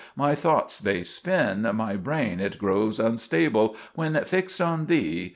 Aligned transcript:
My 0.15 0.33
thoughts 0.33 0.79
they 0.79 1.03
spin; 1.03 1.61
my 1.75 1.95
brain 1.95 2.39
it 2.39 2.57
grows 2.57 2.99
unstable 2.99 3.75
When 3.93 4.15
fixed 4.25 4.59
on 4.59 4.87
Thee. 4.87 5.29